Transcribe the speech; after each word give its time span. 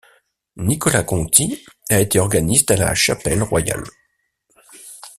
Nicola 0.55 1.03
Conti 1.03 1.63
a 1.91 1.99
été 1.99 2.17
organiste 2.17 2.71
à 2.71 2.75
la 2.75 2.95
Chapelle 2.95 3.43
royale. 3.43 3.83